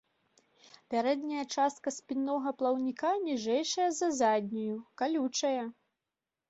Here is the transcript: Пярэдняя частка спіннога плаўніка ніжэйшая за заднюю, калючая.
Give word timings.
Пярэдняя 0.93 1.43
частка 1.57 1.93
спіннога 1.97 2.55
плаўніка 2.63 3.13
ніжэйшая 3.27 3.87
за 4.01 4.13
заднюю, 4.23 4.75
калючая. 5.03 5.63